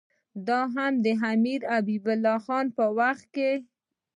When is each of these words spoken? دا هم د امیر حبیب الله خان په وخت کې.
دا 0.47 0.59
هم 0.75 0.93
د 1.05 1.07
امیر 1.33 1.61
حبیب 1.73 2.05
الله 2.13 2.37
خان 2.45 2.65
په 2.77 2.85
وخت 2.99 3.25
کې. 3.35 3.51